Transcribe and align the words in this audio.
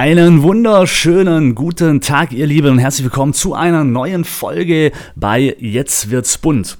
Einen 0.00 0.44
wunderschönen 0.44 1.56
guten 1.56 2.00
Tag, 2.00 2.30
ihr 2.30 2.46
Lieben, 2.46 2.70
und 2.70 2.78
herzlich 2.78 3.02
willkommen 3.02 3.32
zu 3.32 3.54
einer 3.54 3.82
neuen 3.82 4.24
Folge 4.24 4.92
bei 5.16 5.56
Jetzt 5.58 6.08
wird's 6.08 6.38
bunt. 6.38 6.78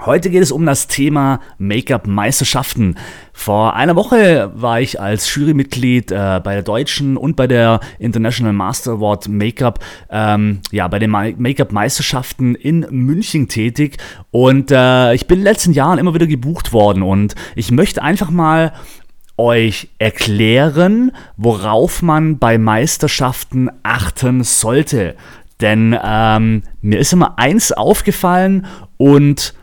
Heute 0.00 0.30
geht 0.30 0.42
es 0.42 0.50
um 0.50 0.64
das 0.64 0.88
Thema 0.88 1.40
Make-up-Meisterschaften. 1.58 2.96
Vor 3.34 3.76
einer 3.76 3.96
Woche 3.96 4.50
war 4.54 4.80
ich 4.80 4.98
als 4.98 5.34
Jurymitglied 5.34 6.10
äh, 6.10 6.40
bei 6.42 6.54
der 6.54 6.62
deutschen 6.62 7.18
und 7.18 7.36
bei 7.36 7.46
der 7.46 7.80
International 7.98 8.54
Master 8.54 8.92
Award 8.92 9.28
Make-up, 9.28 9.84
ähm, 10.08 10.60
ja, 10.70 10.88
bei 10.88 10.98
den 10.98 11.10
Make-up-Meisterschaften 11.10 12.54
in 12.54 12.86
München 12.88 13.48
tätig 13.48 13.98
und 14.30 14.70
äh, 14.70 15.12
ich 15.12 15.26
bin 15.26 15.40
in 15.40 15.44
den 15.44 15.52
letzten 15.52 15.74
Jahren 15.74 15.98
immer 15.98 16.14
wieder 16.14 16.26
gebucht 16.26 16.72
worden 16.72 17.02
und 17.02 17.34
ich 17.56 17.70
möchte 17.70 18.02
einfach 18.02 18.30
mal 18.30 18.72
euch 19.38 19.88
erklären, 19.98 21.12
worauf 21.36 22.02
man 22.02 22.38
bei 22.38 22.58
Meisterschaften 22.58 23.70
achten 23.82 24.42
sollte. 24.44 25.16
Denn 25.60 25.96
ähm, 26.02 26.62
mir 26.80 26.98
ist 26.98 27.12
immer 27.12 27.38
eins 27.38 27.72
aufgefallen 27.72 28.66
und 28.96 29.54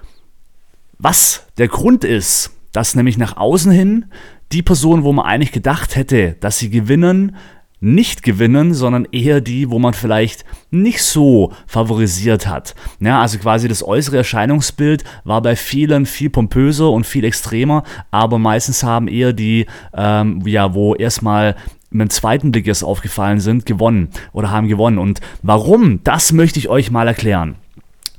was 0.97 1.47
der 1.57 1.67
Grund 1.67 2.03
ist, 2.03 2.51
dass 2.71 2.95
nämlich 2.95 3.17
nach 3.17 3.37
außen 3.37 3.71
hin 3.71 4.05
die 4.51 4.63
Person, 4.63 5.03
wo 5.03 5.11
man 5.13 5.25
eigentlich 5.25 5.51
gedacht 5.51 5.95
hätte, 5.95 6.33
dass 6.39 6.57
sie 6.59 6.69
gewinnen, 6.69 7.35
nicht 7.79 8.23
gewinnen, 8.23 8.73
sondern 8.73 9.07
eher 9.11 9.41
die, 9.41 9.69
wo 9.69 9.79
man 9.79 9.93
vielleicht 9.93 10.45
nicht 10.71 11.03
so 11.03 11.53
favorisiert 11.67 12.47
hat. 12.47 12.75
Ja, 12.99 13.21
also 13.21 13.37
quasi 13.37 13.67
das 13.67 13.85
äußere 13.85 14.17
Erscheinungsbild 14.17 15.03
war 15.23 15.41
bei 15.41 15.55
vielen 15.55 16.05
viel 16.05 16.29
pompöser 16.29 16.89
und 16.89 17.05
viel 17.05 17.23
extremer, 17.23 17.83
aber 18.11 18.39
meistens 18.39 18.83
haben 18.83 19.07
eher 19.07 19.33
die, 19.33 19.65
ähm, 19.93 20.41
ja, 20.45 20.73
wo 20.73 20.95
erstmal 20.95 21.55
mit 21.89 22.09
dem 22.09 22.09
zweiten 22.09 22.51
Blick 22.51 22.67
erst 22.67 22.83
aufgefallen 22.83 23.39
sind, 23.39 23.65
gewonnen 23.65 24.09
oder 24.33 24.51
haben 24.51 24.67
gewonnen. 24.67 24.97
Und 24.97 25.21
warum, 25.41 26.03
das 26.03 26.31
möchte 26.31 26.59
ich 26.59 26.69
euch 26.69 26.91
mal 26.91 27.07
erklären. 27.07 27.55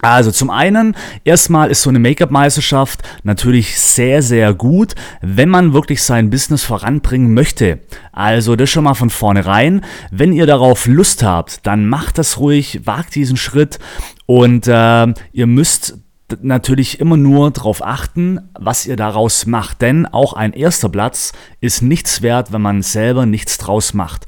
Also 0.03 0.31
zum 0.31 0.51
einen, 0.51 0.95
erstmal 1.25 1.71
ist 1.71 1.83
so 1.83 1.91
eine 1.91 1.99
Make-up-Meisterschaft 1.99 3.03
natürlich 3.23 3.79
sehr, 3.79 4.23
sehr 4.23 4.55
gut, 4.55 4.95
wenn 5.23 5.49
man 5.49 5.73
wirklich 5.73 6.03
sein 6.03 6.31
Business 6.31 6.65
voranbringen 6.65 7.33
möchte. 7.35 7.81
Also 8.13 8.57
das 8.57 8.71
schon 8.71 8.85
mal 8.85 8.95
von 8.95 9.11
vornherein. 9.11 9.83
Wenn 10.11 10.33
ihr 10.33 10.47
darauf 10.47 10.87
Lust 10.87 11.23
habt, 11.23 11.67
dann 11.67 11.87
macht 11.87 12.19
das 12.19 12.39
ruhig, 12.39 12.83
wagt 12.85 13.15
diesen 13.15 13.37
Schritt 13.37 13.79
und 14.27 14.67
äh, 14.67 15.15
ihr 15.33 15.47
müsst 15.47 15.99
natürlich 16.43 16.99
immer 17.01 17.17
nur 17.17 17.51
darauf 17.51 17.85
achten, 17.85 18.41
was 18.59 18.87
ihr 18.87 18.97
daraus 18.97 19.47
macht. 19.47 19.81
Denn 19.83 20.07
auch 20.07 20.33
ein 20.33 20.53
erster 20.53 20.89
Platz 20.89 21.33
ist 21.61 21.83
nichts 21.83 22.23
wert, 22.23 22.53
wenn 22.53 22.63
man 22.63 22.83
selber 22.83 23.27
nichts 23.27 23.59
draus 23.59 23.95
macht. 23.95 24.27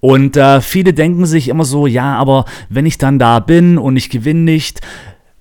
Und 0.00 0.36
äh, 0.36 0.60
viele 0.60 0.92
denken 0.94 1.26
sich 1.26 1.48
immer 1.48 1.64
so, 1.64 1.86
ja, 1.86 2.16
aber 2.16 2.44
wenn 2.68 2.86
ich 2.86 2.98
dann 2.98 3.18
da 3.18 3.40
bin 3.40 3.78
und 3.78 3.96
ich 3.96 4.10
gewinne 4.10 4.40
nicht, 4.40 4.80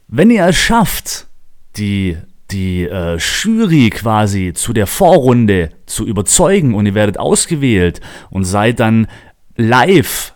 wenn 0.08 0.31
ihr 0.31 0.45
es 0.45 0.55
schafft, 0.55 1.27
die, 1.75 2.18
die 2.50 2.84
äh, 2.84 3.18
Jury 3.18 3.90
quasi 3.90 4.53
zu 4.53 4.73
der 4.73 4.88
Vorrunde 4.88 5.69
zu 5.85 6.06
überzeugen 6.06 6.73
und 6.73 6.85
ihr 6.85 6.95
werdet 6.95 7.19
ausgewählt 7.19 8.01
und 8.29 8.45
seid 8.45 8.79
dann 8.79 9.07
live 9.56 10.34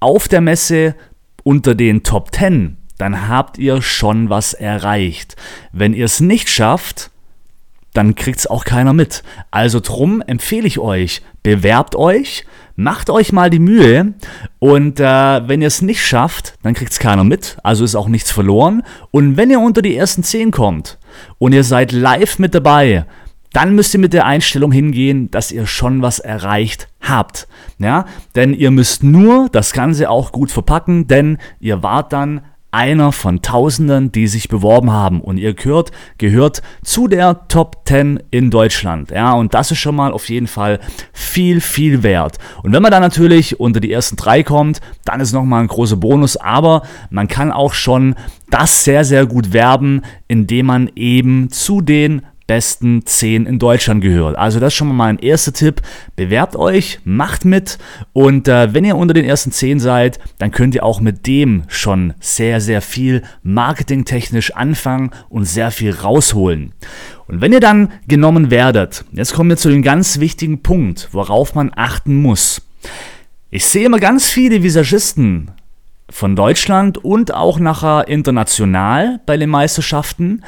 auf 0.00 0.28
der 0.28 0.40
Messe 0.40 0.94
unter 1.42 1.74
den 1.74 2.02
Top 2.02 2.34
10, 2.34 2.78
dann 2.98 3.28
habt 3.28 3.58
ihr 3.58 3.82
schon 3.82 4.30
was 4.30 4.54
erreicht. 4.54 5.36
Wenn 5.72 5.94
ihr 5.94 6.06
es 6.06 6.20
nicht 6.20 6.48
schafft, 6.48 7.10
dann 7.94 8.14
kriegt 8.14 8.40
es 8.40 8.46
auch 8.46 8.64
keiner 8.64 8.92
mit. 8.92 9.22
Also 9.50 9.80
drum 9.80 10.20
empfehle 10.20 10.66
ich 10.66 10.78
euch, 10.78 11.22
bewerbt 11.42 11.96
euch, 11.96 12.44
macht 12.76 13.08
euch 13.08 13.32
mal 13.32 13.48
die 13.48 13.60
Mühe 13.60 14.14
und 14.58 15.00
äh, 15.00 15.48
wenn 15.48 15.62
ihr 15.62 15.68
es 15.68 15.80
nicht 15.80 16.04
schafft, 16.04 16.58
dann 16.62 16.74
kriegt 16.74 16.92
es 16.92 16.98
keiner 16.98 17.24
mit, 17.24 17.56
also 17.62 17.84
ist 17.84 17.94
auch 17.94 18.08
nichts 18.08 18.30
verloren. 18.30 18.82
Und 19.10 19.36
wenn 19.36 19.50
ihr 19.50 19.60
unter 19.60 19.80
die 19.80 19.96
ersten 19.96 20.22
10 20.22 20.50
kommt 20.50 20.98
und 21.38 21.52
ihr 21.52 21.64
seid 21.64 21.92
live 21.92 22.38
mit 22.38 22.54
dabei, 22.54 23.06
dann 23.52 23.76
müsst 23.76 23.94
ihr 23.94 24.00
mit 24.00 24.12
der 24.12 24.26
Einstellung 24.26 24.72
hingehen, 24.72 25.30
dass 25.30 25.52
ihr 25.52 25.66
schon 25.66 26.02
was 26.02 26.18
erreicht 26.18 26.88
habt. 27.00 27.46
Ja, 27.78 28.06
denn 28.34 28.52
ihr 28.52 28.72
müsst 28.72 29.04
nur 29.04 29.48
das 29.50 29.72
Ganze 29.72 30.10
auch 30.10 30.32
gut 30.32 30.50
verpacken, 30.50 31.06
denn 31.06 31.38
ihr 31.60 31.82
wart 31.84 32.12
dann 32.12 32.42
einer 32.74 33.12
von 33.12 33.40
Tausenden, 33.40 34.10
die 34.10 34.26
sich 34.26 34.48
beworben 34.48 34.90
haben. 34.90 35.20
Und 35.20 35.38
ihr 35.38 35.54
gehört, 35.54 35.92
gehört 36.18 36.60
zu 36.82 37.06
der 37.06 37.46
Top 37.46 37.82
10 37.86 38.20
in 38.30 38.50
Deutschland. 38.50 39.12
Ja, 39.12 39.32
und 39.34 39.54
das 39.54 39.70
ist 39.70 39.78
schon 39.78 39.94
mal 39.94 40.12
auf 40.12 40.28
jeden 40.28 40.48
Fall 40.48 40.80
viel, 41.12 41.60
viel 41.60 42.02
wert. 42.02 42.38
Und 42.62 42.72
wenn 42.72 42.82
man 42.82 42.90
dann 42.90 43.02
natürlich 43.02 43.60
unter 43.60 43.78
die 43.78 43.92
ersten 43.92 44.16
drei 44.16 44.42
kommt, 44.42 44.80
dann 45.04 45.20
ist 45.20 45.32
nochmal 45.32 45.62
ein 45.62 45.68
großer 45.68 45.96
Bonus. 45.96 46.36
Aber 46.36 46.82
man 47.10 47.28
kann 47.28 47.52
auch 47.52 47.74
schon 47.74 48.16
das 48.50 48.84
sehr, 48.84 49.04
sehr 49.04 49.26
gut 49.26 49.52
werben, 49.52 50.02
indem 50.26 50.66
man 50.66 50.90
eben 50.96 51.50
zu 51.50 51.80
den 51.80 52.22
besten 52.46 53.06
10 53.06 53.46
in 53.46 53.58
Deutschland 53.58 54.02
gehört. 54.02 54.36
Also 54.36 54.60
das 54.60 54.68
ist 54.68 54.76
schon 54.76 54.88
mal 54.88 54.94
mein 54.94 55.18
erster 55.18 55.52
Tipp. 55.52 55.80
Bewerbt 56.16 56.56
euch, 56.56 57.00
macht 57.04 57.44
mit 57.44 57.78
und 58.12 58.48
äh, 58.48 58.74
wenn 58.74 58.84
ihr 58.84 58.96
unter 58.96 59.14
den 59.14 59.24
ersten 59.24 59.52
10 59.52 59.80
seid, 59.80 60.18
dann 60.38 60.50
könnt 60.50 60.74
ihr 60.74 60.84
auch 60.84 61.00
mit 61.00 61.26
dem 61.26 61.64
schon 61.68 62.14
sehr, 62.20 62.60
sehr 62.60 62.82
viel 62.82 63.22
marketingtechnisch 63.42 64.54
anfangen 64.54 65.10
und 65.28 65.44
sehr 65.44 65.70
viel 65.70 65.92
rausholen. 65.92 66.72
Und 67.26 67.40
wenn 67.40 67.52
ihr 67.52 67.60
dann 67.60 67.90
genommen 68.06 68.50
werdet, 68.50 69.04
jetzt 69.12 69.32
kommen 69.32 69.50
wir 69.50 69.56
zu 69.56 69.70
dem 69.70 69.82
ganz 69.82 70.20
wichtigen 70.20 70.62
Punkt, 70.62 71.08
worauf 71.12 71.54
man 71.54 71.72
achten 71.74 72.14
muss. 72.14 72.60
Ich 73.50 73.66
sehe 73.66 73.86
immer 73.86 74.00
ganz 74.00 74.28
viele 74.28 74.62
Visagisten 74.62 75.50
von 76.10 76.36
Deutschland 76.36 76.98
und 76.98 77.32
auch 77.32 77.58
nachher 77.58 78.08
international 78.08 79.20
bei 79.26 79.36
den 79.36 79.50
Meisterschaften, 79.50 80.42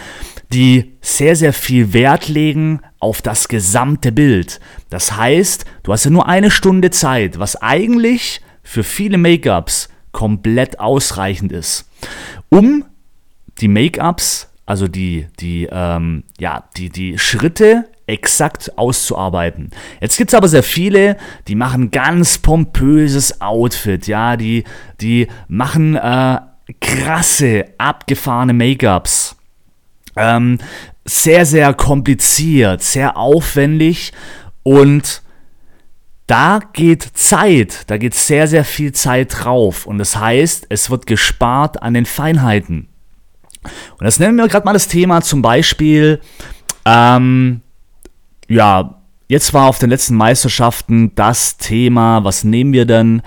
die 0.52 0.96
sehr, 1.00 1.34
sehr 1.34 1.52
viel 1.52 1.92
Wert 1.92 2.28
legen 2.28 2.80
auf 3.00 3.22
das 3.22 3.48
gesamte 3.48 4.12
Bild. 4.12 4.60
Das 4.90 5.16
heißt, 5.16 5.64
du 5.82 5.92
hast 5.92 6.04
ja 6.04 6.10
nur 6.10 6.28
eine 6.28 6.50
Stunde 6.50 6.90
Zeit, 6.90 7.38
was 7.38 7.56
eigentlich 7.56 8.40
für 8.62 8.84
viele 8.84 9.18
Make-ups 9.18 9.88
komplett 10.12 10.80
ausreichend 10.80 11.52
ist, 11.52 11.90
um 12.48 12.84
die 13.60 13.68
Make-ups, 13.68 14.48
also 14.66 14.88
die, 14.88 15.26
die, 15.40 15.68
ähm, 15.70 16.24
ja, 16.38 16.64
die, 16.76 16.90
die 16.90 17.18
Schritte 17.18 17.88
exakt 18.06 18.78
auszuarbeiten. 18.78 19.70
Jetzt 20.00 20.16
gibt 20.16 20.30
es 20.30 20.34
aber 20.34 20.48
sehr 20.48 20.62
viele, 20.62 21.16
die 21.48 21.54
machen 21.54 21.90
ganz 21.90 22.38
pompöses 22.38 23.40
Outfit, 23.40 24.06
ja, 24.06 24.36
die, 24.36 24.64
die 25.00 25.28
machen 25.48 25.96
äh, 25.96 26.38
krasse, 26.80 27.64
abgefahrene 27.78 28.52
Make-ups 28.52 29.36
ähm, 30.16 30.58
sehr, 31.04 31.46
sehr 31.46 31.72
kompliziert, 31.74 32.82
sehr 32.82 33.16
aufwendig 33.16 34.12
und 34.62 35.22
da 36.26 36.58
geht 36.72 37.02
Zeit, 37.14 37.88
da 37.88 37.98
geht 37.98 38.14
sehr, 38.14 38.48
sehr 38.48 38.64
viel 38.64 38.90
Zeit 38.90 39.44
drauf. 39.44 39.86
Und 39.86 39.98
das 39.98 40.16
heißt, 40.16 40.66
es 40.70 40.90
wird 40.90 41.06
gespart 41.06 41.82
an 41.82 41.94
den 41.94 42.04
Feinheiten. 42.04 42.88
Und 43.62 44.04
das 44.04 44.18
nennen 44.18 44.36
wir 44.36 44.48
gerade 44.48 44.64
mal 44.64 44.72
das 44.72 44.88
Thema 44.88 45.20
zum 45.20 45.40
Beispiel, 45.40 46.20
ähm, 46.84 47.60
ja, 48.48 49.02
jetzt 49.28 49.54
war 49.54 49.68
auf 49.68 49.78
den 49.78 49.90
letzten 49.90 50.16
Meisterschaften 50.16 51.12
das 51.14 51.56
Thema, 51.56 52.24
was 52.24 52.44
nehmen 52.44 52.72
wir 52.72 52.86
denn? 52.86 53.22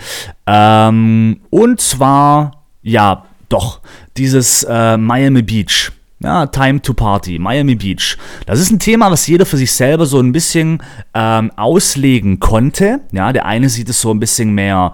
Ähm, 0.46 1.42
und 1.50 1.82
zwar, 1.82 2.64
ja, 2.82 3.26
doch, 3.50 3.82
dieses 4.18 4.64
äh, 4.64 4.98
Miami 4.98 5.42
Beach. 5.42 5.92
Ja, 6.22 6.48
Time 6.48 6.82
to 6.82 6.94
Party, 6.94 7.40
Miami 7.40 7.76
Beach. 7.76 8.18
Das 8.46 8.60
ist 8.60 8.72
ein 8.72 8.80
Thema, 8.80 9.10
was 9.10 9.26
jeder 9.26 9.46
für 9.46 9.56
sich 9.56 9.72
selber 9.72 10.06
so 10.06 10.20
ein 10.20 10.34
bisschen 10.34 10.84
ähm, 11.14 11.50
auslegen 11.56 12.40
konnte. 12.40 13.00
Ja, 13.14 13.32
der 13.32 13.46
eine 13.46 13.70
sieht 13.70 13.88
es 13.88 14.02
so 14.02 14.12
ein 14.12 14.20
bisschen 14.20 14.54
mehr 14.54 14.94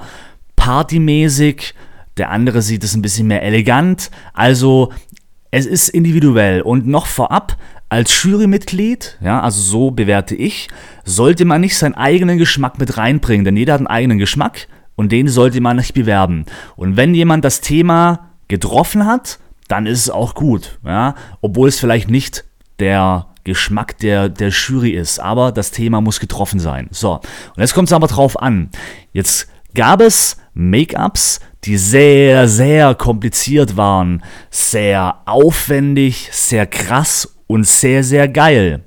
partymäßig, 0.56 1.74
der 2.18 2.30
andere 2.30 2.62
sieht 2.62 2.84
es 2.84 2.96
ein 2.96 3.02
bisschen 3.02 3.26
mehr 3.26 3.42
elegant. 3.42 4.12
Also 4.34 4.92
es 5.50 5.66
ist 5.66 5.90
individuell 5.90 6.62
und 6.62 6.86
noch 6.86 7.08
vorab 7.08 7.58
als 7.96 8.24
Jurymitglied, 8.24 9.18
ja, 9.22 9.40
also 9.40 9.62
so 9.62 9.90
bewerte 9.90 10.36
ich, 10.36 10.68
sollte 11.06 11.46
man 11.46 11.62
nicht 11.62 11.78
seinen 11.78 11.96
eigenen 11.96 12.38
Geschmack 12.38 12.78
mit 12.78 12.98
reinbringen, 12.98 13.46
denn 13.46 13.56
jeder 13.56 13.74
hat 13.74 13.80
einen 13.80 13.88
eigenen 13.88 14.18
Geschmack 14.18 14.68
und 14.98 15.14
den 15.14 15.30
sollte 15.30 15.62
man 15.62 15.78
nicht 15.78 15.94
bewerben. 15.94 16.46
Und 16.76 16.98
wenn 16.98 17.16
jemand 17.16 17.46
das 17.46 17.62
Thema 17.62 18.32
getroffen 18.50 19.06
hat, 19.06 19.40
dann 19.70 19.86
ist 19.86 20.00
es 20.00 20.10
auch 20.10 20.36
gut, 20.36 20.78
ja, 20.86 21.16
obwohl 21.40 21.70
es 21.70 21.80
vielleicht 21.80 22.10
nicht 22.10 22.44
der 22.80 23.28
Geschmack 23.46 23.98
der, 24.00 24.28
der 24.28 24.50
Jury 24.50 24.90
ist, 24.90 25.20
aber 25.20 25.54
das 25.54 25.72
Thema 25.72 26.02
muss 26.02 26.20
getroffen 26.20 26.60
sein. 26.60 26.90
So, 26.92 27.14
und 27.14 27.60
jetzt 27.60 27.74
kommt 27.74 27.88
es 27.88 27.94
aber 27.94 28.08
drauf 28.08 28.42
an. 28.42 28.72
Jetzt 29.14 29.48
gab 29.74 30.02
es 30.02 30.36
Make-ups, 30.54 31.40
die 31.64 31.78
sehr, 31.78 32.50
sehr 32.50 32.94
kompliziert 32.94 33.78
waren, 33.78 34.22
sehr 34.50 35.22
aufwendig, 35.26 36.28
sehr 36.34 36.68
krass 36.68 37.35
und 37.48 37.66
sehr, 37.66 38.04
sehr 38.04 38.28
geil. 38.28 38.84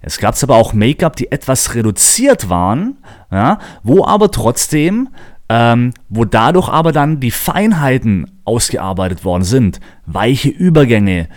Es 0.00 0.18
gab 0.18 0.40
aber 0.42 0.56
auch 0.56 0.72
Make-up, 0.72 1.16
die 1.16 1.30
etwas 1.30 1.74
reduziert 1.74 2.48
waren, 2.48 2.98
ja, 3.30 3.58
wo 3.82 4.04
aber 4.04 4.30
trotzdem, 4.30 5.08
ähm, 5.48 5.92
wo 6.08 6.24
dadurch 6.24 6.68
aber 6.68 6.92
dann 6.92 7.20
die 7.20 7.30
Feinheiten 7.30 8.40
ausgearbeitet 8.44 9.24
worden 9.24 9.44
sind. 9.44 9.80
Weiche 10.06 10.48
Übergänge, 10.48 11.28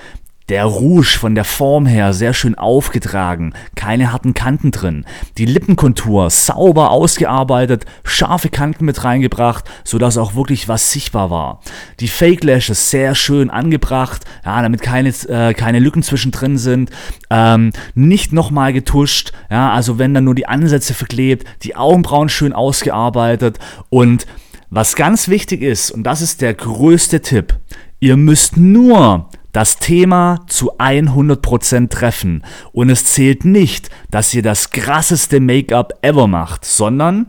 der 0.49 0.65
Rouge 0.65 1.17
von 1.17 1.35
der 1.35 1.45
Form 1.45 1.85
her 1.85 2.13
sehr 2.13 2.33
schön 2.33 2.55
aufgetragen, 2.55 3.53
keine 3.75 4.11
harten 4.11 4.33
Kanten 4.33 4.71
drin. 4.71 5.05
Die 5.37 5.45
Lippenkontur 5.45 6.29
sauber 6.29 6.91
ausgearbeitet, 6.91 7.85
scharfe 8.03 8.49
Kanten 8.49 8.85
mit 8.85 9.03
reingebracht, 9.03 9.65
sodass 9.83 10.17
auch 10.17 10.35
wirklich 10.35 10.67
was 10.67 10.91
sichtbar 10.91 11.29
war. 11.29 11.61
Die 11.99 12.07
Fake 12.07 12.43
Lashes 12.43 12.89
sehr 12.89 13.15
schön 13.15 13.49
angebracht, 13.49 14.25
ja, 14.45 14.61
damit 14.61 14.81
keine, 14.81 15.09
äh, 15.09 15.53
keine 15.53 15.79
Lücken 15.79 16.03
zwischendrin 16.03 16.57
sind. 16.57 16.89
Ähm, 17.29 17.71
nicht 17.95 18.33
nochmal 18.33 18.73
getuscht, 18.73 19.31
ja, 19.49 19.71
also 19.71 19.97
wenn 19.97 20.13
dann 20.13 20.25
nur 20.25 20.35
die 20.35 20.47
Ansätze 20.47 20.93
verklebt, 20.93 21.47
die 21.63 21.75
Augenbrauen 21.75 22.29
schön 22.29 22.53
ausgearbeitet 22.53 23.59
und 23.89 24.25
was 24.69 24.95
ganz 24.95 25.27
wichtig 25.27 25.61
ist, 25.61 25.91
und 25.91 26.03
das 26.03 26.21
ist 26.21 26.41
der 26.41 26.55
größte 26.55 27.21
Tipp, 27.21 27.59
ihr 27.99 28.17
müsst 28.17 28.57
nur 28.57 29.29
das 29.53 29.77
Thema 29.77 30.41
zu 30.47 30.77
100% 30.79 31.89
treffen. 31.89 32.43
Und 32.73 32.89
es 32.89 33.05
zählt 33.05 33.45
nicht, 33.45 33.89
dass 34.11 34.33
ihr 34.33 34.41
das 34.41 34.71
krasseste 34.71 35.39
Make-up 35.39 35.93
ever 36.01 36.27
macht, 36.27 36.65
sondern 36.65 37.27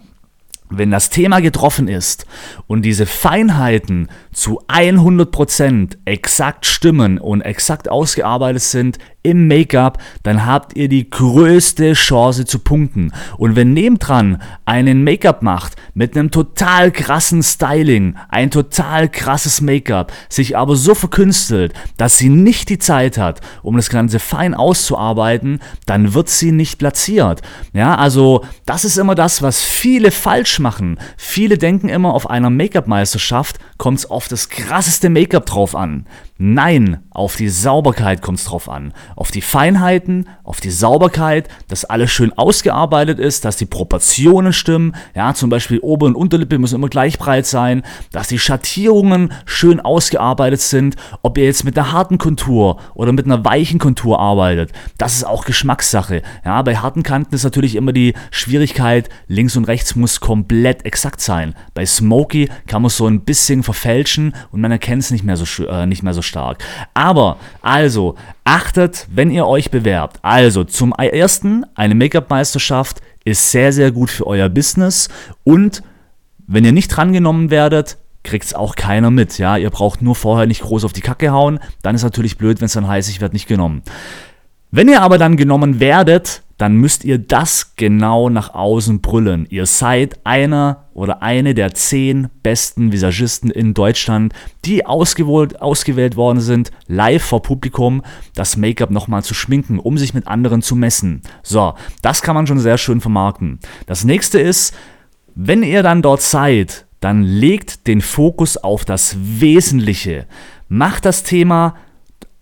wenn 0.71 0.91
das 0.91 1.11
Thema 1.11 1.41
getroffen 1.41 1.89
ist 1.89 2.27
und 2.67 2.83
diese 2.83 3.07
Feinheiten 3.07 4.09
zu 4.33 4.61
100% 4.67 5.99
exakt 6.07 6.67
stimmen 6.67 7.19
und 7.19 7.43
exakt 7.43 7.89
ausgearbeitet 7.91 8.63
sind 8.63 8.99
im 9.25 9.49
Make-up, 9.49 9.99
dann 10.23 10.47
habt 10.47 10.77
ihr 10.77 10.89
die 10.89 11.09
größte 11.11 11.95
Chance 11.95 12.45
zu 12.45 12.61
punkten. 12.61 13.11
Und 13.39 13.57
wenn 13.57 13.73
nebendran 13.73 14.41
einen 14.67 15.03
Make-up 15.03 15.43
macht 15.43 15.75
mit 15.95 16.17
einem 16.17 16.31
total 16.31 16.93
krassen 16.93 17.43
Styling, 17.43 18.17
ein 18.29 18.51
total 18.51 19.09
krasses 19.09 19.61
Make-up, 19.61 20.13
sich 20.29 20.57
aber 20.57 20.77
so 20.77 20.95
verkünstelt, 20.95 21.73
dass 21.97 22.19
sie 22.19 22.29
nicht 22.29 22.69
die 22.69 22.79
Zeit 22.79 23.19
hat, 23.19 23.41
um 23.63 23.77
das 23.77 23.89
Ganze 23.89 24.19
fein 24.19 24.55
auszuarbeiten, 24.55 25.61
dann 25.87 26.15
wird 26.15 26.29
sie 26.29 26.53
nicht 26.53 26.79
platziert. 26.79 27.41
Ja, 27.73 27.97
also 27.97 28.45
das 28.67 28.85
ist 28.85 28.99
immer 28.99 29.15
das, 29.15 29.41
was 29.41 29.63
viele 29.63 30.11
falsch 30.11 30.59
machen. 30.59 30.99
Viele 31.17 31.57
denken 31.57 31.89
immer, 31.89 32.13
auf 32.13 32.29
einer 32.29 32.51
Make-up-Meisterschaft 32.51 33.59
kommt 33.79 34.01
es 34.01 34.11
auf 34.11 34.29
das 34.29 34.51
krasseste 34.51 35.09
Make-up 35.09 35.47
drauf 35.47 35.75
an. 35.75 36.07
Nein, 36.37 36.99
auf 37.11 37.37
die 37.37 37.49
Sauberkeit 37.49 38.21
kommt 38.21 38.39
es 38.39 38.45
drauf 38.45 38.69
an. 38.69 38.93
Auf 39.17 39.31
die 39.31 39.41
Feinheiten, 39.41 40.29
auf 40.43 40.61
die 40.61 40.71
Sauberkeit, 40.71 41.49
dass 41.69 41.85
alles 41.85 42.11
schön 42.11 42.33
ausgearbeitet 42.33 43.19
ist, 43.19 43.45
dass 43.45 43.57
die 43.57 43.67
Proportionen 43.67 44.53
stimmen. 44.53 44.95
Ja, 45.15 45.35
zum 45.35 45.51
Beispiel 45.51 45.79
Ober- 45.81 46.07
und 46.07 46.17
Unterlippe 46.17 46.59
müssen 46.59 46.77
immer 46.77 46.89
gleich 46.89 47.19
breit 47.19 47.47
sein, 47.47 47.83
dass 48.13 48.29
die 48.29 48.39
Schattierungen 48.39 49.33
schön 49.45 49.81
ausgearbeitet 49.81 50.61
sind. 50.61 50.97
Ob 51.23 51.39
ihr 51.39 51.45
jetzt 51.45 51.65
mit 51.65 51.79
einer 51.79 51.93
harten 51.93 52.19
Kontur 52.19 52.79
oder 52.95 53.13
mit 53.13 53.27
einer 53.27 53.45
weichen 53.45 53.79
Kontur 53.79 54.19
arbeitet, 54.21 54.73
das 54.99 55.17
ist 55.17 55.25
auch 55.25 55.45
Geschmackssache. 55.45 56.23
Ja, 56.45 56.63
bei 56.63 56.77
harten 56.77 57.03
Kanten 57.03 57.35
ist 57.35 57.45
natürlich 57.45 57.77
immer 57.77 57.93
die 57.93 58.15
Schwierigkeit, 58.31 59.09
links 59.29 59.57
und 59.57 59.65
rechts 59.65 59.95
muss 59.97 60.21
komplett 60.21 60.85
exakt 60.85 61.21
sein. 61.21 61.55
Bei 61.75 61.87
Smoky 61.87 62.49
kann 62.67 62.83
man 62.83 62.91
so 62.91 63.07
ein 63.07 63.21
bisschen 63.21 63.63
verfälschen 63.63 64.35
und 64.51 64.61
man 64.61 64.73
erkennt 64.73 65.03
es 65.03 65.11
nicht 65.11 65.25
mehr 65.25 65.37
so, 65.37 65.65
äh, 65.65 65.87
nicht 65.87 66.03
mehr 66.03 66.15
so 66.15 66.23
stark. 66.23 66.63
Aber, 66.95 67.39
also, 67.63 68.17
achtet, 68.45 69.07
wenn 69.11 69.31
ihr 69.31 69.47
euch 69.47 69.71
bewerbt. 69.71 70.19
Also, 70.23 70.65
zum 70.65 70.93
ersten, 70.93 71.65
eine 71.75 71.95
Make-up-Meisterschaft 71.95 73.01
ist 73.25 73.51
sehr, 73.51 73.73
sehr 73.73 73.91
gut 73.91 74.11
für 74.11 74.27
euer 74.27 74.49
Business 74.49 75.09
und 75.45 75.83
wenn 76.47 76.65
ihr 76.65 76.73
nicht 76.73 76.89
drangenommen 76.89 77.51
werdet, 77.51 77.97
kriegt 78.23 78.45
es 78.45 78.55
auch 78.55 78.77
keiner 78.77 79.11
mit. 79.11 79.39
Ja, 79.39 79.57
ihr 79.57 79.71
braucht 79.71 80.03
nur 80.03 80.15
vorher 80.15 80.47
nicht 80.47 80.63
groß 80.63 80.85
auf 80.85 80.93
die 80.93 81.01
Kacke 81.01 81.31
hauen. 81.31 81.59
Dann 81.83 81.95
ist 81.95 82.03
natürlich 82.03 82.39
blöd, 82.39 82.61
wenn 82.61 82.67
es 82.67 82.73
dann 82.73 82.89
heißt, 82.89 83.09
ich 83.09 83.21
werde 83.21 83.35
nicht 83.35 83.49
genommen. 83.49 83.83
Wenn 84.71 84.89
ihr 84.89 85.03
aber 85.03 85.19
dann 85.19 85.37
genommen 85.37 85.81
werdet, 85.81 86.43
dann 86.59 86.77
müsst 86.77 87.05
ihr 87.05 87.19
das 87.19 87.75
genau 87.77 88.29
nach 88.29 88.55
außen 88.55 89.01
brüllen. 89.01 89.47
Ihr 89.51 89.67
seid 89.67 90.25
einer 90.25 90.85
oder 90.95 91.23
eine 91.23 91.55
der 91.55 91.75
zehn 91.75 92.29
besten 92.43 92.93
Visagisten 92.93 93.51
in 93.51 93.75
Deutschland, 93.75 94.33
die 94.65 94.87
ausgewählt, 94.87 95.61
ausgewählt 95.61 96.17
worden 96.17 96.41
sind, 96.41 96.71
live 96.87 97.23
vor 97.23 97.43
Publikum 97.43 98.03
das 98.35 98.57
Make-up 98.57 98.91
nochmal 98.91 99.25
zu 99.25 99.35
schminken, 99.35 99.79
um 99.79 99.99
sich 99.99 100.15
mit 100.15 100.29
anderen 100.29 100.63
zu 100.63 100.77
messen. 100.77 101.23
So, 101.43 101.75
das 102.03 102.23
kann 102.23 102.35
man 102.35 102.47
schon 102.47 102.61
sehr 102.61 102.79
schön 102.79 103.01
vermarkten. 103.01 103.59
Das 103.87 104.05
nächste 104.05 104.39
ist, 104.39 104.75
wenn 105.35 105.63
ihr 105.63 105.83
dann 105.83 106.03
dort 106.03 106.23
seid, 106.23 106.87
dann 107.01 107.23
legt 107.23 107.87
den 107.87 108.01
Fokus 108.01 108.57
auf 108.57 108.85
das 108.85 109.17
Wesentliche. 109.21 110.27
Macht 110.69 111.05
das 111.05 111.23
Thema 111.23 111.75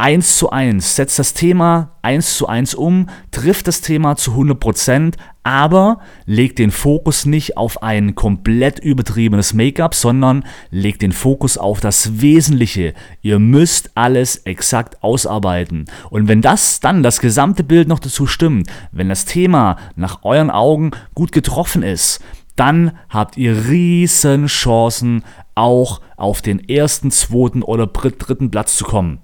eins 0.03 0.37
zu 0.37 0.51
eins, 0.51 0.97
setzt 0.97 1.21
das 1.21 1.33
Thema 1.33 1.93
eins 2.03 2.37
zu 2.37 2.49
eins 2.49 2.75
um, 2.75 3.07
trifft 3.31 3.69
das 3.69 3.83
Thema 3.83 4.17
zu 4.17 4.33
100 4.33 4.59
Prozent, 4.59 5.17
aber 5.45 6.01
legt 6.27 6.59
den 6.59 6.73
Fokus 6.73 7.25
nicht 7.25 7.57
auf 7.57 7.85
ein 7.85 8.17
komplett 8.17 8.81
übertriebenes 8.81 9.55
Make-up, 9.55 9.95
sondern 9.95 10.45
legt 10.73 11.03
den 11.03 11.13
Fokus 11.13 11.57
auf 11.57 11.79
das 11.79 12.21
Wesentliche. 12.21 12.95
Ihr 13.21 13.39
müsst 13.39 13.93
alles 13.95 14.39
exakt 14.39 15.05
ausarbeiten. 15.05 15.85
Und 16.11 16.27
wenn 16.27 16.43
das 16.43 16.81
dann 16.81 17.05
das 17.05 17.21
gesamte 17.21 17.63
Bild 17.63 17.87
noch 17.87 18.01
dazu 18.01 18.27
stimmt, 18.27 18.67
wenn 18.91 19.09
das 19.09 19.25
Thema 19.25 19.77
nach 19.95 20.25
euren 20.25 20.51
Augen 20.51 20.91
gut 21.15 21.31
getroffen 21.31 21.85
ist, 21.85 22.19
dann 22.57 22.91
habt 23.09 23.37
ihr 23.37 23.69
riesen 23.69 24.47
Chancen, 24.47 25.23
auch 25.55 26.01
auf 26.17 26.43
den 26.43 26.69
ersten, 26.69 27.13
zweiten 27.13 27.63
oder 27.63 27.87
dritten 27.87 28.51
Platz 28.51 28.77
zu 28.77 28.85
kommen. 28.85 29.21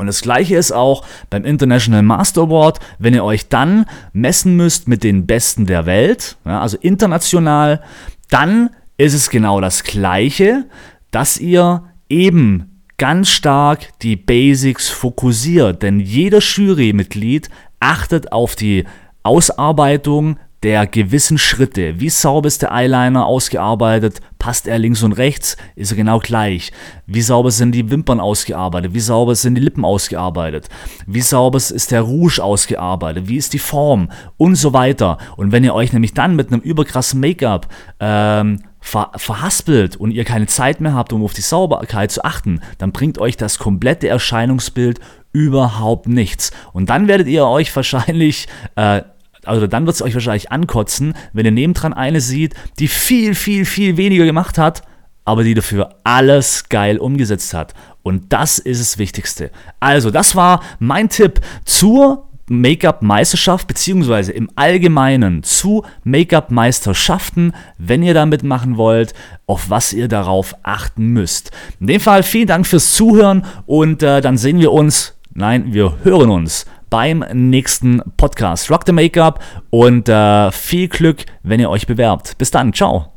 Und 0.00 0.06
das 0.06 0.22
gleiche 0.22 0.56
ist 0.56 0.72
auch 0.72 1.04
beim 1.28 1.44
International 1.44 2.02
Master 2.02 2.42
Award, 2.42 2.80
wenn 2.98 3.12
ihr 3.12 3.22
euch 3.22 3.50
dann 3.50 3.84
messen 4.14 4.56
müsst 4.56 4.88
mit 4.88 5.04
den 5.04 5.26
Besten 5.26 5.66
der 5.66 5.84
Welt, 5.84 6.38
ja, 6.46 6.62
also 6.62 6.78
international, 6.78 7.82
dann 8.30 8.70
ist 8.96 9.12
es 9.12 9.28
genau 9.28 9.60
das 9.60 9.84
gleiche, 9.84 10.64
dass 11.10 11.36
ihr 11.36 11.82
eben 12.08 12.82
ganz 12.96 13.28
stark 13.28 13.98
die 14.00 14.16
Basics 14.16 14.88
fokussiert. 14.88 15.82
Denn 15.82 16.00
jeder 16.00 16.38
Jurymitglied 16.38 17.50
achtet 17.78 18.32
auf 18.32 18.56
die 18.56 18.86
Ausarbeitung 19.22 20.38
der 20.62 20.86
gewissen 20.86 21.38
Schritte. 21.38 22.00
Wie 22.00 22.10
sauber 22.10 22.46
ist 22.46 22.62
der 22.62 22.72
Eyeliner 22.72 23.24
ausgearbeitet? 23.24 24.20
Passt 24.38 24.66
er 24.66 24.78
links 24.78 25.02
und 25.02 25.12
rechts? 25.12 25.56
Ist 25.74 25.90
er 25.90 25.96
genau 25.96 26.18
gleich? 26.18 26.72
Wie 27.06 27.22
sauber 27.22 27.50
sind 27.50 27.72
die 27.72 27.90
Wimpern 27.90 28.20
ausgearbeitet? 28.20 28.92
Wie 28.92 29.00
sauber 29.00 29.34
sind 29.34 29.54
die 29.54 29.60
Lippen 29.62 29.84
ausgearbeitet? 29.84 30.68
Wie 31.06 31.22
sauber 31.22 31.56
ist 31.56 31.90
der 31.90 32.02
Rouge 32.02 32.42
ausgearbeitet? 32.42 33.26
Wie 33.26 33.36
ist 33.36 33.54
die 33.54 33.58
Form? 33.58 34.10
Und 34.36 34.56
so 34.56 34.72
weiter. 34.74 35.18
Und 35.36 35.52
wenn 35.52 35.64
ihr 35.64 35.74
euch 35.74 35.92
nämlich 35.92 36.12
dann 36.12 36.36
mit 36.36 36.52
einem 36.52 36.60
überkrassen 36.60 37.20
Make-up 37.20 37.68
ähm, 37.98 38.60
ver 38.80 39.10
verhaspelt 39.16 39.96
und 39.96 40.10
ihr 40.10 40.24
keine 40.24 40.46
Zeit 40.46 40.80
mehr 40.80 40.94
habt, 40.94 41.12
um 41.12 41.22
auf 41.24 41.34
die 41.34 41.42
Sauberkeit 41.42 42.10
zu 42.10 42.24
achten, 42.24 42.60
dann 42.78 42.92
bringt 42.92 43.18
euch 43.18 43.36
das 43.36 43.58
komplette 43.58 44.08
Erscheinungsbild 44.08 45.00
überhaupt 45.32 46.08
nichts. 46.08 46.50
Und 46.72 46.90
dann 46.90 47.08
werdet 47.08 47.28
ihr 47.28 47.46
euch 47.46 47.74
wahrscheinlich 47.74 48.48
äh, 48.76 49.02
also 49.44 49.66
dann 49.66 49.86
wird 49.86 49.96
es 49.96 50.02
euch 50.02 50.14
wahrscheinlich 50.14 50.52
ankotzen, 50.52 51.14
wenn 51.32 51.46
ihr 51.46 51.52
nebendran 51.52 51.92
eine 51.92 52.20
sieht, 52.20 52.54
die 52.78 52.88
viel, 52.88 53.34
viel, 53.34 53.64
viel 53.64 53.96
weniger 53.96 54.24
gemacht 54.24 54.58
hat, 54.58 54.82
aber 55.24 55.44
die 55.44 55.54
dafür 55.54 55.96
alles 56.04 56.68
geil 56.68 56.98
umgesetzt 56.98 57.54
hat. 57.54 57.74
Und 58.02 58.32
das 58.32 58.58
ist 58.58 58.80
das 58.80 58.98
Wichtigste. 58.98 59.50
Also, 59.78 60.10
das 60.10 60.34
war 60.34 60.62
mein 60.78 61.08
Tipp 61.08 61.40
zur 61.64 62.26
Make-up-Meisterschaft, 62.48 63.68
beziehungsweise 63.68 64.32
im 64.32 64.50
Allgemeinen 64.56 65.44
zu 65.44 65.84
Make-up-Meisterschaften, 66.02 67.52
wenn 67.78 68.02
ihr 68.02 68.12
da 68.12 68.26
mitmachen 68.26 68.76
wollt, 68.76 69.14
auf 69.46 69.70
was 69.70 69.92
ihr 69.92 70.08
darauf 70.08 70.56
achten 70.64 71.08
müsst. 71.08 71.52
In 71.78 71.86
dem 71.86 72.00
Fall 72.00 72.24
vielen 72.24 72.48
Dank 72.48 72.66
fürs 72.66 72.92
Zuhören 72.94 73.44
und 73.66 74.02
äh, 74.02 74.20
dann 74.20 74.36
sehen 74.36 74.58
wir 74.58 74.72
uns, 74.72 75.14
nein, 75.32 75.72
wir 75.72 75.98
hören 76.02 76.30
uns 76.30 76.66
beim 76.90 77.24
nächsten 77.32 78.02
Podcast. 78.16 78.70
Rock 78.70 78.82
the 78.86 78.92
Make-up 78.92 79.42
und 79.70 80.08
äh, 80.08 80.50
viel 80.52 80.88
Glück, 80.88 81.24
wenn 81.42 81.60
ihr 81.60 81.70
euch 81.70 81.86
bewerbt. 81.86 82.36
Bis 82.36 82.50
dann, 82.50 82.72
ciao. 82.72 83.09